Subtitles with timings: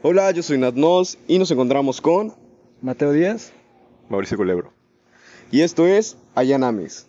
[0.00, 2.32] Hola, yo soy Nat Nos y nos encontramos con
[2.80, 3.50] Mateo Díaz.
[4.08, 4.72] Mauricio Culebro.
[5.50, 7.08] Y esto es Ayanamis.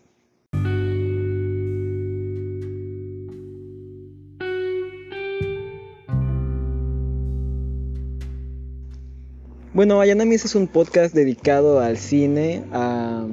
[9.72, 13.28] Bueno, Ayanamis es un podcast dedicado al cine, a,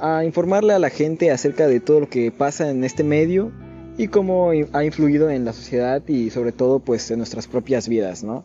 [0.00, 3.52] a informarle a la gente acerca de todo lo que pasa en este medio
[3.96, 8.24] y cómo ha influido en la sociedad y sobre todo pues en nuestras propias vidas,
[8.24, 8.44] ¿no?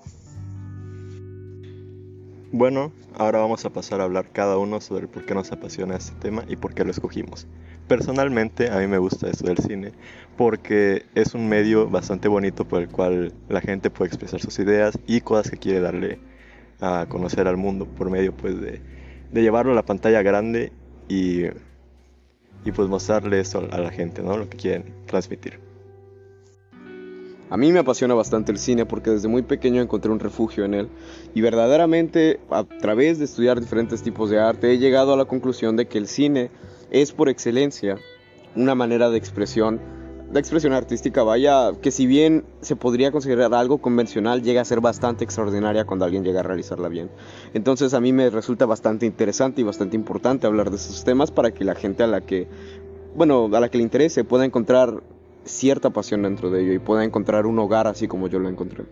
[2.54, 6.16] Bueno, ahora vamos a pasar a hablar cada uno sobre por qué nos apasiona este
[6.16, 7.46] tema y por qué lo escogimos.
[7.90, 9.92] Personalmente a mí me gusta esto del cine
[10.38, 14.98] porque es un medio bastante bonito por el cual la gente puede expresar sus ideas
[15.08, 16.20] y cosas que quiere darle
[16.80, 18.82] a conocer al mundo por medio pues de,
[19.30, 20.72] de llevarlo a la pantalla grande
[21.10, 21.48] y,
[22.64, 24.38] y pues mostrarle eso a la gente, ¿no?
[24.38, 25.60] Lo que quieren transmitir.
[27.50, 30.74] A mí me apasiona bastante el cine porque desde muy pequeño encontré un refugio en
[30.74, 30.90] él
[31.34, 35.78] y verdaderamente a través de estudiar diferentes tipos de arte he llegado a la conclusión
[35.78, 36.52] de que el cine
[36.92, 37.98] es por excelencia
[38.56, 39.80] una manera de expresión,
[40.30, 44.82] de expresión artística, vaya, que si bien se podría considerar algo convencional, llega a ser
[44.82, 47.10] bastante extraordinaria cuando alguien llega a realizarla bien.
[47.54, 51.52] Entonces a mí me resulta bastante interesante y bastante importante hablar de esos temas para
[51.52, 52.48] que la gente a la que,
[53.16, 55.02] bueno, a la que le interese pueda encontrar
[55.48, 58.86] cierta pasión dentro de ello y pueda encontrar un hogar así como yo lo encontré.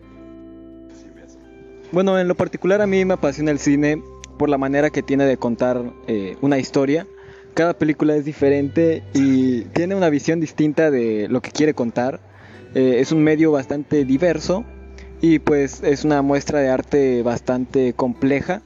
[1.91, 4.01] Bueno, en lo particular a mí me apasiona el cine
[4.37, 7.07] por la manera que tiene de contar eh, una historia.
[7.53, 12.19] Cada película es diferente y tiene una visión distinta de lo que quiere contar.
[12.73, 14.65] Eh, es un medio bastante diverso
[15.21, 18.61] y pues es una muestra de arte bastante compleja,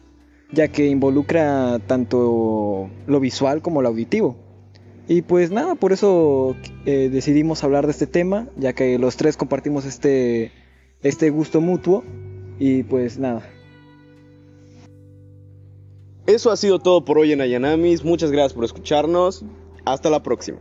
[0.51, 4.48] ya que involucra tanto lo visual como lo auditivo.
[5.09, 9.37] Y pues nada, por eso eh, decidimos hablar de este tema, ya que los tres
[9.37, 10.51] compartimos este,
[11.01, 12.03] este gusto mutuo.
[12.59, 13.41] Y pues nada.
[16.27, 18.05] Eso ha sido todo por hoy en Ayanamis.
[18.05, 19.43] Muchas gracias por escucharnos.
[19.83, 20.59] Hasta la próxima.